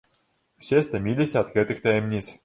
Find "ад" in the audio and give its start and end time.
1.45-1.51